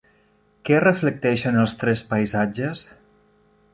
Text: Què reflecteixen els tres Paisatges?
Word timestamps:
Què 0.69 0.79
reflecteixen 0.83 1.59
els 1.65 1.75
tres 1.83 2.03
Paisatges? 2.15 2.85